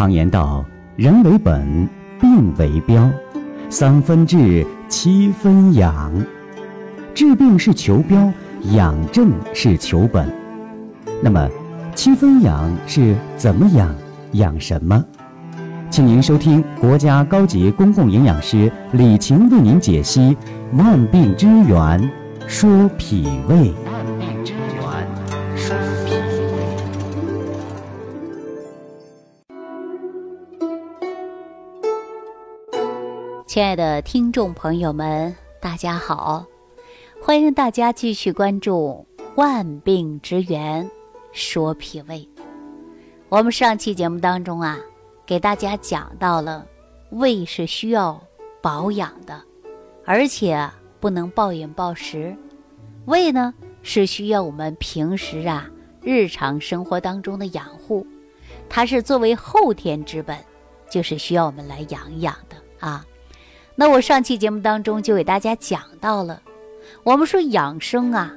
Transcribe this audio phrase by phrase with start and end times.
[0.00, 0.64] 常言道
[0.96, 1.86] ：“人为本，
[2.18, 3.06] 病为标，
[3.68, 6.10] 三分治，七分养。
[7.14, 8.32] 治病是求标，
[8.72, 10.26] 养正是求本。
[11.22, 11.46] 那么，
[11.94, 13.94] 七分养是怎么养？
[14.32, 15.04] 养什么？
[15.90, 20.34] 请您收听国家高级公共营养师李晴为您解析
[20.78, 22.10] 《万病之源
[22.46, 23.54] 说脾胃》。
[33.60, 36.46] 亲爱的听众朋友们，大家好！
[37.20, 40.90] 欢迎大家继续关注《万病之源
[41.30, 42.26] 说脾胃》。
[43.28, 44.78] 我们上期节目当中啊，
[45.26, 46.66] 给大家讲到了
[47.10, 48.18] 胃是需要
[48.62, 49.38] 保养的，
[50.06, 50.66] 而且
[50.98, 52.34] 不能暴饮暴食。
[53.04, 53.52] 胃呢
[53.82, 55.68] 是需要我们平时啊
[56.00, 58.06] 日常生活当中的养护，
[58.70, 60.34] 它是作为后天之本，
[60.88, 63.04] 就是需要我们来养养的啊。
[63.80, 66.42] 那我上期节目当中就给大家讲到了，
[67.02, 68.30] 我们说养生啊，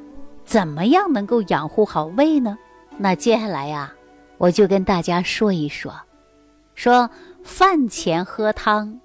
[0.46, 2.58] 怎么样能够养护好胃呢？
[2.98, 3.94] 那接下来呀，
[4.38, 5.94] 我就跟大家说一说，
[6.76, 7.10] 说
[7.44, 8.98] 饭前喝汤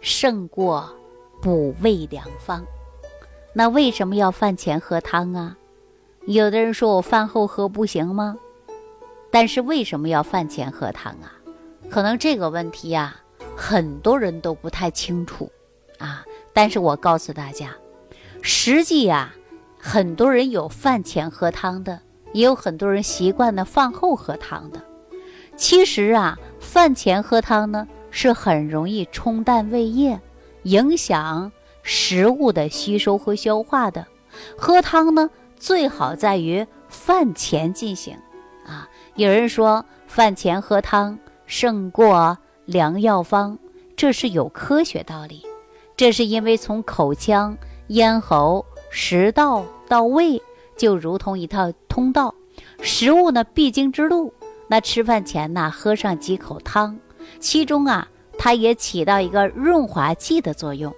[0.00, 0.92] 胜过
[1.40, 2.66] 补胃良方。
[3.52, 5.56] 那为什么要饭前喝汤啊？
[6.26, 8.36] 有的人说我饭后喝不行吗？
[9.30, 11.38] 但是为什么要饭前喝汤啊？
[11.88, 13.14] 可能这个问题呀，
[13.54, 15.48] 很多人都不太清楚。
[15.98, 16.24] 啊！
[16.52, 17.70] 但是我告诉大家，
[18.42, 19.34] 实际呀，
[19.78, 22.00] 很多人有饭前喝汤的，
[22.32, 24.80] 也有很多人习惯呢饭后喝汤的。
[25.56, 30.20] 其实啊，饭前喝汤呢是很容易冲淡胃液，
[30.64, 31.50] 影响
[31.82, 34.06] 食物的吸收和消化的。
[34.56, 38.16] 喝汤呢最好在于饭前进行。
[38.66, 43.58] 啊，有人说饭前喝汤胜过良药方，
[43.96, 45.44] 这是有科学道理。
[45.96, 47.56] 这是因为从口腔、
[47.88, 50.42] 咽喉、食道到胃，
[50.76, 52.34] 就如同一套通道，
[52.80, 54.32] 食物呢必经之路。
[54.66, 56.98] 那吃饭前呢，喝上几口汤，
[57.38, 60.92] 其中啊，它也起到一个润滑剂的作用。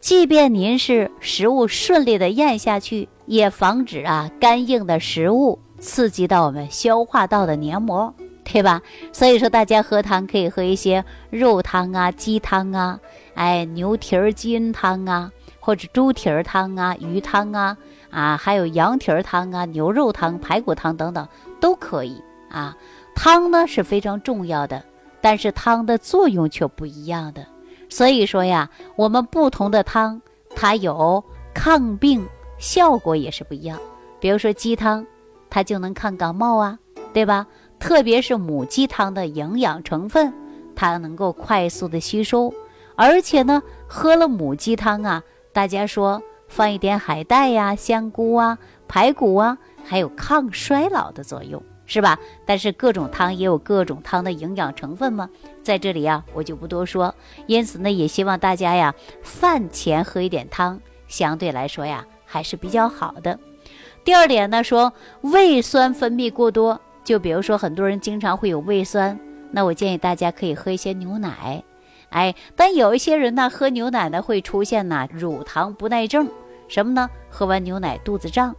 [0.00, 8.12] 即便您是食物顺利的咽下去，也防止啊干硬的食物刺激到我们消化道的黏膜。
[8.52, 8.82] 对吧？
[9.12, 12.98] 所以说，大家喝汤可以喝一些肉汤啊、鸡汤啊，
[13.40, 17.74] 哎，牛蹄儿筋汤啊，或者猪蹄儿汤啊、鱼汤啊，
[18.10, 21.26] 啊，还有羊蹄儿汤啊、牛肉汤、排骨汤等等
[21.58, 22.76] 都可以啊。
[23.14, 24.84] 汤呢是非常重要的，
[25.22, 27.46] 但是汤的作用却不一样的。
[27.88, 30.20] 所以说呀，我们不同的汤，
[30.54, 31.24] 它有
[31.54, 32.28] 抗病
[32.58, 33.78] 效果也是不一样。
[34.20, 35.06] 比如说鸡汤，
[35.48, 36.78] 它就能抗感冒啊，
[37.14, 37.46] 对吧？
[37.78, 40.30] 特别是母鸡汤的营养成分，
[40.76, 42.52] 它能够快速的吸收，
[43.00, 45.22] 而且呢，喝了母鸡汤啊，
[45.54, 52.18] 大家说放一点海带呀、香菇啊、排骨啊，还有抗衰老的作用，是吧？
[52.44, 55.30] 但是各种汤也有各种汤的营养成分嘛，
[55.62, 57.14] 在这里呀，我就不多说。
[57.46, 60.78] 因此呢，也希望大家呀，饭前喝一点汤，
[61.08, 63.38] 相对来说呀，还是比较好的。
[64.04, 66.78] 第二点呢，说胃酸分泌过多。
[67.02, 69.18] 就比如说，很多人经常会有胃酸，
[69.52, 71.64] 那我建议大家可以喝一些牛奶，
[72.10, 76.28] 哎，但有一些人呢，喝牛奶呢会出现呢乳糖不耐症，
[76.68, 77.08] 什么呢？
[77.28, 78.54] 喝完牛奶肚子胀，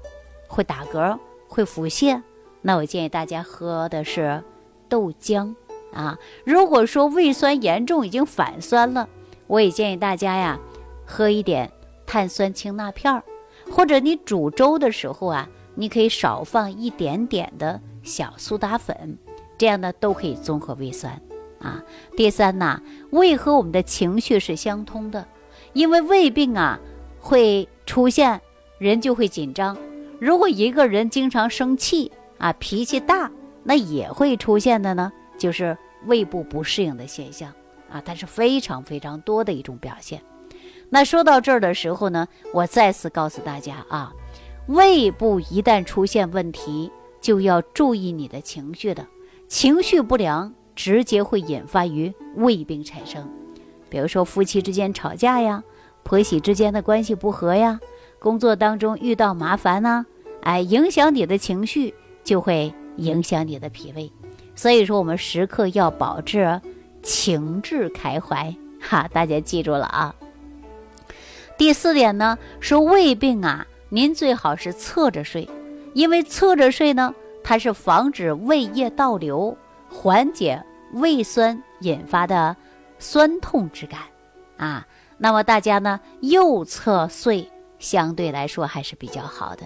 [0.48, 1.18] 会打嗝，
[1.48, 2.22] 会腹泻，
[2.62, 4.42] 那我建议大家喝的是
[4.88, 5.54] 豆浆
[5.94, 6.18] 啊。
[6.46, 9.08] 如果说胃酸严重，已经反酸了，
[9.48, 10.58] 我也建议大家呀，
[11.06, 11.70] 喝一点
[12.06, 13.22] 碳酸氢钠片儿，
[13.70, 17.80] 或者你煮粥的时候啊，你可以少放一点点的。
[18.04, 19.18] 小苏打粉，
[19.60, 21.22] 这样呢都可以综合胃酸
[21.62, 21.82] 啊。
[22.18, 25.26] 第三呢，胃和我们的情绪是相通的，
[25.74, 26.80] 因为胃病啊
[27.20, 28.42] 会出现
[28.78, 29.78] 人就会紧张。
[30.20, 33.32] 如果一个人经常生气啊，脾气大，
[33.64, 37.54] 那也会出现的呢，就是胃部不适应的现象
[37.90, 38.02] 啊。
[38.04, 40.22] 它是非常非常多的一种表现。
[40.90, 44.12] 那说到这儿的时候呢，我再次告诉大家啊，
[44.68, 46.92] 胃部一旦出现问题。
[47.22, 49.06] 就要注意你的情绪的，
[49.48, 53.30] 情绪不良直接会引发于胃病产生。
[53.90, 55.64] 比如说夫妻之间吵架呀，
[56.04, 57.80] 婆媳之间的关系不和呀，
[58.20, 60.06] 工作当中遇到麻烦呐，
[60.42, 64.12] 哎，影响你的情绪就会影响你的脾胃。
[64.56, 66.62] 所以说我们时刻要保持
[67.04, 70.16] 情志开怀哈，大家记住了啊。
[71.58, 75.48] 第四点呢，说胃病啊，您最好是侧着睡。
[75.94, 77.14] 因为侧着睡呢，
[77.44, 79.58] 它是防止胃液倒流，
[79.92, 82.56] 缓解胃酸引发的
[82.98, 84.00] 酸痛之感
[84.58, 84.88] 啊。
[85.18, 87.48] 那么大家呢，右侧睡
[87.78, 89.64] 相对来说还是比较好的，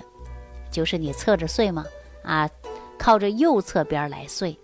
[0.70, 1.86] 就是你侧着睡嘛，
[2.24, 2.50] 啊，
[2.98, 4.58] 靠着右侧边来睡。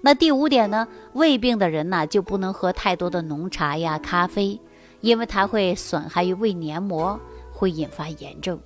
[0.00, 4.58] 那第五点呢，胃病的人呢就不能喝太多的浓茶呀、咖啡，
[5.00, 7.18] 因为它会损害于胃黏膜，
[7.52, 8.58] 会引发炎症。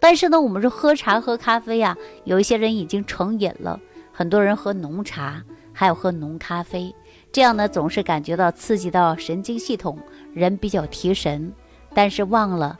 [0.00, 3.80] 但是呢，我们说喝茶喝咖啡呀，有一些人已经成瘾了，
[4.12, 5.42] 很多人喝浓茶，
[5.78, 6.92] 还有喝浓咖啡。
[7.30, 9.96] 这样呢，总是感觉到刺激到神经系统，
[10.34, 11.52] 人比较提神，
[11.94, 12.76] 但是忘了，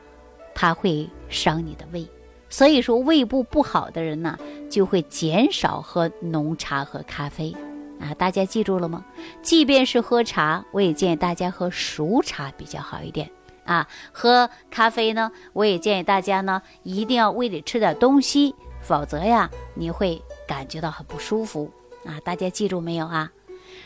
[0.53, 2.05] 它会伤你的胃。
[2.49, 4.37] 所以说，胃部不好的人呢，
[4.69, 7.55] 就会减少喝浓茶和咖啡。
[8.01, 9.05] 啊，大家记住了吗？
[9.41, 13.31] 即便是喝茶，我也建议大家喝熟茶比较好一点。
[13.63, 21.71] 啊，喝咖啡呢，我也建议大家呢，一定要胃里吃点东西，否则呀，你会感觉到很不舒服。
[22.09, 23.31] 啊，大家记住没有啊？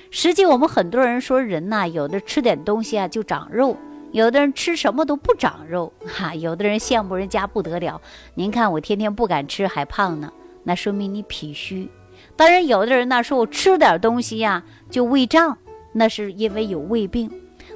[0.09, 3.75] 实际我们很多人说人呐，有的吃点东西啊就长肉，
[4.13, 7.99] 有的人吃什么都不长肉， 哈，有的人羡慕人家不得了。
[8.35, 10.31] 您看我天天不敢吃还胖呢，
[10.63, 11.89] 那说明你脾虚。
[12.37, 15.57] 当然，有的人呢说我吃点东西呀就胃胀，
[15.91, 17.29] 那是因为有胃病。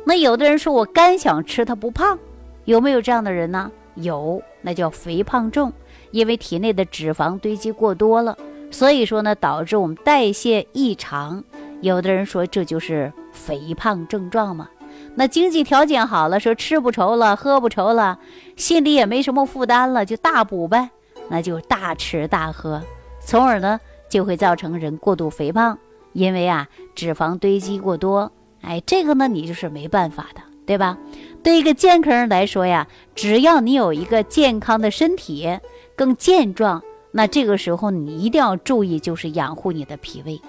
[0.05, 2.17] 那有的人说我干想吃他不胖，
[2.63, 3.69] 有没有这样的人呢？
[3.95, 5.73] 有，那叫肥胖症，
[6.11, 8.37] 因为体内的脂肪堆积过多了，
[8.69, 11.43] 所以说呢导致我们代谢异常。
[11.81, 14.67] 有的人说这就是肥胖症状嘛，
[15.15, 18.17] 那经济条件好了，说吃不愁了，喝不愁了，
[18.55, 20.89] 心里也没什么负担了，就大补呗，
[21.29, 22.81] 那就大吃大喝，
[23.19, 23.79] 从而呢
[24.09, 25.77] 就会造成人过度肥胖，
[26.13, 28.31] 因为啊脂肪堆积过多，
[28.61, 30.97] 哎，这个呢你就是没办法的，对吧？
[31.43, 35.59] 对一个健康人来说呀，只要你有一个健康的身体，
[35.95, 36.81] 更健壮，
[37.17, 40.39] 那这个时候你一定要注意，就是养护你的脾胃。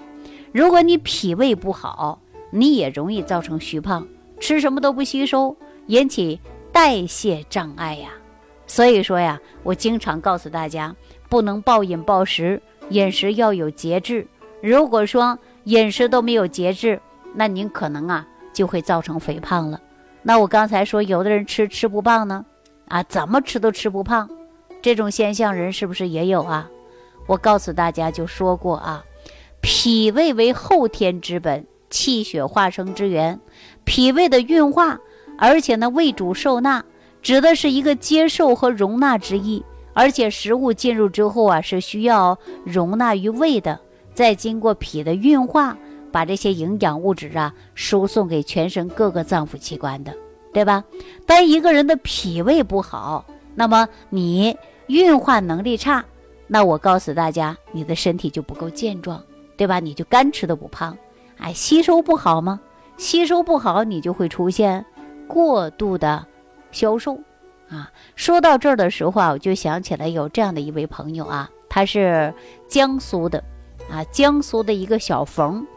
[0.51, 2.21] 如果你脾胃不好，
[2.51, 4.07] 你也容易造成虚胖，
[4.39, 5.57] 吃什么都不吸收，
[5.87, 6.39] 引起
[6.71, 8.11] 代谢障碍呀。
[8.67, 10.95] 所以说呀，我经常告诉大家，
[11.27, 12.61] 不能暴饮暴食，
[12.91, 14.27] 饮食要有节制。
[14.61, 17.01] 如果说饮食都没有节制，
[17.33, 19.81] 那您可能啊就会造成肥胖了。
[20.21, 22.45] 那我刚才说，有的人吃吃不胖呢，
[22.89, 24.29] 啊，怎么吃都吃不胖，
[24.81, 26.69] 这种现象人是不是也有啊？
[27.27, 29.03] 我告诉大家就说过啊。
[29.61, 33.39] 脾胃为后天之本，气血化生之源。
[33.83, 34.99] 脾胃的运化，
[35.37, 36.83] 而且呢，胃主受纳，
[37.21, 39.63] 指的是一个接受和容纳之意。
[39.93, 43.77] 而且食物进入之后啊，是需要容纳于胃的，
[44.13, 45.77] 再经过脾的运化，
[46.09, 50.13] 把这些营养物质啊输送给全身各个脏腑器官的，
[50.53, 50.81] 对吧？
[51.25, 53.25] 当一个人的脾胃不好，
[53.59, 54.55] 那么你
[54.87, 56.05] 运化能力差，
[56.47, 59.21] 那我告诉大家，你的身体就不够健壮。
[59.57, 59.81] 对吧？
[59.81, 60.97] 你就干吃都不胖，
[61.37, 62.61] 哎，吸收不好吗？
[62.95, 64.85] 吸收不好，你就会出现
[65.27, 66.25] 过度的
[66.71, 67.19] 消瘦
[67.67, 67.91] 啊。
[68.15, 72.33] 说到这儿的时候啊，我就想起来有这样的一位朋友啊，他是
[72.69, 73.43] 江苏的
[73.91, 75.67] 啊，江苏的一个小冯，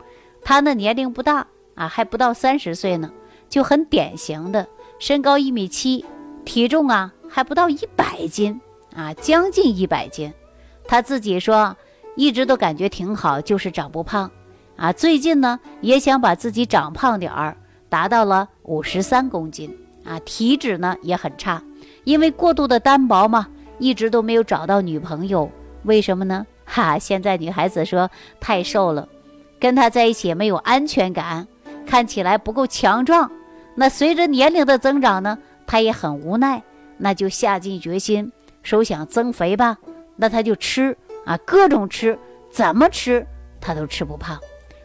[0.44, 1.44] 他呢年龄不大
[1.74, 3.10] 啊，还不到三十岁呢，
[3.48, 4.68] 就很典型的
[5.00, 6.04] 身高一米七，
[6.44, 8.60] 体重啊还不到一百斤
[8.94, 10.32] 啊，将近一百斤，
[10.86, 11.74] 他自己说。
[12.14, 14.30] 一直都感觉挺好，就是长不胖，
[14.76, 17.56] 啊，最近呢也想把自己长胖点儿，
[17.88, 19.74] 达到了五十三公斤，
[20.04, 21.62] 啊，体脂呢也很差，
[22.04, 23.48] 因为过度的单薄嘛，
[23.78, 25.50] 一直都没有找到女朋友，
[25.84, 26.46] 为什么呢？
[26.68, 29.08] 哈，现在女孩子说太瘦了，
[29.58, 31.48] 跟他在一起没有安全感，
[31.86, 33.30] 看起来不够强壮。
[33.74, 36.62] 那随着年龄的增长呢，他也很无奈，
[37.02, 38.30] 那就下定决心
[38.62, 39.76] 说想增肥吧，
[40.14, 40.96] 那他就吃。
[41.24, 42.18] 啊，各种吃，
[42.50, 43.24] 怎么吃
[43.60, 44.38] 他都吃不胖。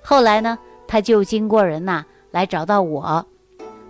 [0.04, 0.58] 后来呢，
[0.88, 3.26] 他就经过人呐来找到我，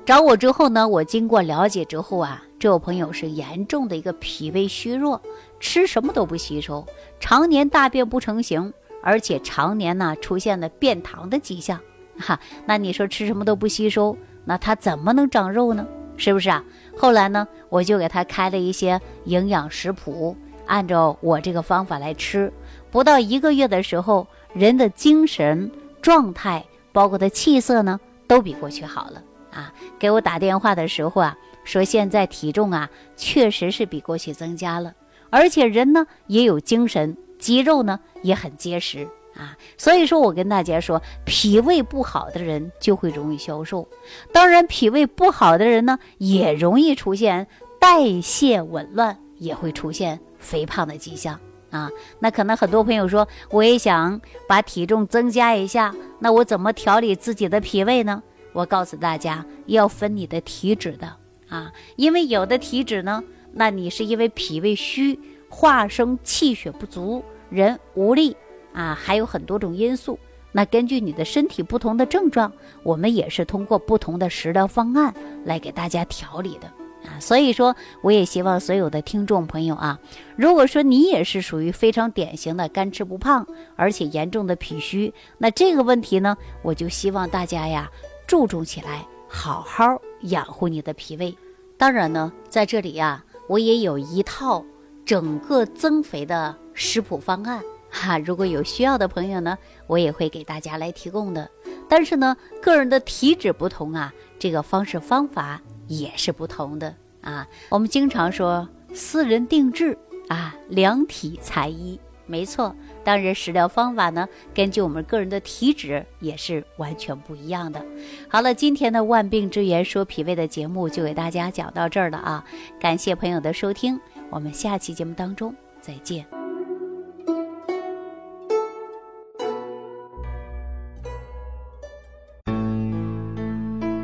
[0.05, 5.21] 找我之后呢，我经过了解之后啊，这位朋友是严重的一个脾胃虚弱，
[5.59, 6.85] 吃什么都不吸收，
[7.19, 11.77] 常年大便不成形，而且常年呢出现了便溏的迹象。
[12.17, 15.85] 哈，那你说吃什么都不吸收，那他怎么能长肉呢？
[16.17, 16.63] 是不是啊？
[16.97, 20.35] 后来呢，我就给他开了一些营养食谱。
[20.65, 22.51] 按照我这个方法来吃，
[22.91, 25.71] 不到一个月的时候，人的精神
[26.01, 27.97] 状态，包括他气色呢，
[28.27, 29.71] 都比过去好了啊。
[29.97, 34.93] 给我打电话的时候啊，说现在体重啊，确实是比过去增加了，
[35.29, 39.55] 而且人呢也有精神，肌肉呢也很结实啊。
[39.77, 43.87] 所以说我跟大家说，脾胃不好的人就会容易消瘦，
[44.33, 47.47] 当然脾胃不好的人呢，也容易出现
[47.79, 50.19] 代谢紊乱，也会出现。
[50.39, 51.37] 肥胖的迹象
[51.71, 51.89] 啊。
[52.19, 58.21] 那可能很多朋友说，我也想把体重增加一下，那我怎么调理自己的脾胃呢？
[58.53, 61.11] 我告诉大家，要分你的体质的
[61.49, 68.37] 啊，因为有的体质呢，那你是因为脾胃虚，化生气血不足，人无力
[68.77, 70.19] 啊，还有很多种因素。
[70.51, 72.51] 那根据你的身体不同的症状，
[72.83, 75.11] 我们也是通过不同的食疗方案
[75.43, 76.67] 来给大家调理的
[77.09, 77.19] 啊。
[77.19, 79.99] 所以说，我也希望所有的听众朋友啊，
[80.35, 87.89] 如果说你也是属于非常典型的干吃不胖，而且严重的脾虚，那这个问题呢，我就希望大家呀。
[88.27, 91.35] 注重起来，好好养护你的脾胃。
[91.77, 94.63] 当然呢，在这里呀，我也有一套
[95.05, 97.61] 整个增肥的食谱方案
[97.97, 98.17] 哈。
[98.19, 101.49] 如果有需要的朋友呢，我也会给大家来提供的。
[101.89, 107.47] 但是呢，个人的体质不同啊，这个方式方法也是不同的啊。
[107.69, 111.99] 我们经常说私人定制啊，量体裁衣。
[112.29, 112.75] 没错，
[113.05, 117.81] 当然食疗方法呢，根据我们个人的体质也是完全不一样的。
[118.27, 122.43] 好了，今天的万病之源说脾胃的节目就给大家讲到这儿了啊！
[122.81, 123.97] 感谢朋友的收听，
[124.29, 126.36] 我们下期节目当中再见。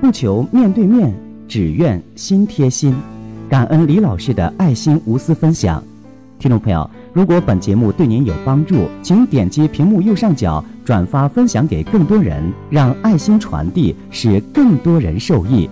[0.04, 1.14] 不求面对面，
[1.48, 2.94] 只愿心贴心。
[3.48, 5.82] 感恩李老师的爱心无私分享，
[6.38, 6.90] 听众朋友。
[7.14, 15.70] 如果本节目对您有帮助，请点击屏幕右上角转发分享给更多人，让爱心传递，使更多人受益。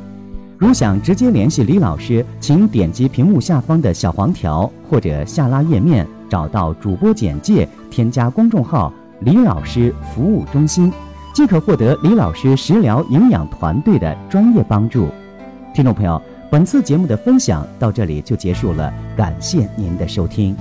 [0.57, 10.89] 如想直接联系李老师，请点击屏幕下方的小黄条或者下拉页面，找到主播简介，添加公众号“李老师服务中心”，
[11.33, 15.07] 即可获得李老师食疗营养团队的专业帮助。
[15.73, 20.55] 听众朋友，本次节目的分享到这里就结束了，感谢您的收听。